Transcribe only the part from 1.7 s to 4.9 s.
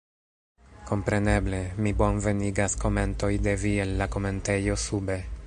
mi bonvenigas komentoj de vi el la komentejo